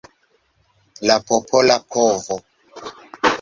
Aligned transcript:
La 1.09 1.17
popola 1.27 1.77
povo. 1.97 2.39